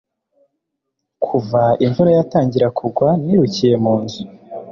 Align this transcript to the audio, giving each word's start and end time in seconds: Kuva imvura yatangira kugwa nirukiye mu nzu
Kuva 1.25 1.63
imvura 1.85 2.09
yatangira 2.17 2.67
kugwa 2.77 3.09
nirukiye 3.23 3.75
mu 3.83 3.93
nzu 4.01 4.21